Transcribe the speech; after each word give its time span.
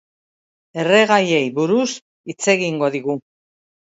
Erregaiei 0.83 1.43
buruz 1.59 1.85
hitz 2.31 2.39
egingo 2.55 2.89
digu. 2.99 3.19